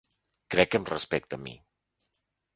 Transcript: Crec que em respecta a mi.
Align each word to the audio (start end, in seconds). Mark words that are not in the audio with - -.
Crec 0.55 0.71
que 0.75 0.79
em 0.83 0.87
respecta 0.93 1.39
a 1.39 1.43
mi. 1.45 1.55